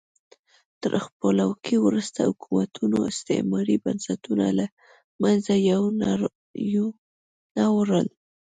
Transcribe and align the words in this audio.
تر 0.81 0.93
خپلواکۍ 1.05 1.77
وروسته 1.81 2.19
حکومتونو 2.29 2.97
استعماري 3.11 3.75
بنسټونه 3.83 4.45
له 4.57 4.65
منځه 5.23 5.53
یو 5.71 5.83
نه 7.57 7.65
وړل. 7.75 8.07